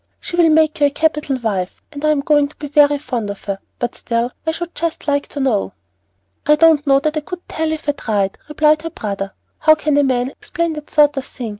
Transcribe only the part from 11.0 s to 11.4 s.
of